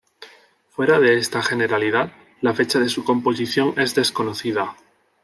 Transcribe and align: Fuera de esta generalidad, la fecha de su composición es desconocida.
Fuera 0.71 0.99
de 0.99 1.19
esta 1.19 1.43
generalidad, 1.43 2.11
la 2.41 2.55
fecha 2.55 2.79
de 2.79 2.89
su 2.89 3.03
composición 3.03 3.79
es 3.79 3.93
desconocida. 3.93 4.75